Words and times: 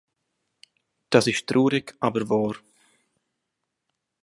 Das 1.11 1.27
ist 1.27 1.45
traurig, 1.45 1.93
aber 1.99 2.27
wahr. 2.27 2.55